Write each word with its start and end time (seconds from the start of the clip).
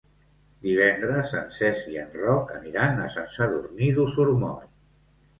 Divendres 0.67 1.33
en 1.39 1.43
Cesc 1.57 1.91
i 1.95 1.99
en 2.03 2.07
Roc 2.21 2.53
aniran 2.59 3.01
a 3.01 3.05
Sant 3.17 3.27
Sadurní 3.35 3.91
d'Osormort. 3.99 4.73